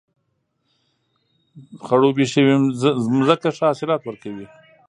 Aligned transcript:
خړوبې 1.85 2.25
شوې 2.33 2.55
ځمکه 3.15 3.49
ښه 3.57 3.65
حاصلات 3.69 4.01
ورکوي. 4.03 4.45